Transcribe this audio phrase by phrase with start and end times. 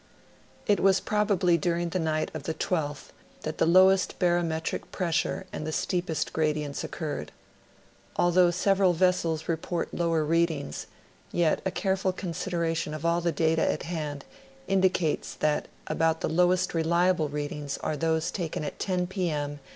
[0.65, 3.09] It was probably during the night of the 12th
[3.41, 7.31] that the lowest barometric pressure and the steepest gradients occurred.
[8.15, 10.87] Although several vessels report lower readings,
[11.31, 14.25] yet a careful consideration of all the data at hand
[14.67, 19.29] indicates that about the lowest reliable readings are those taken at 10 p.
[19.29, 19.59] m.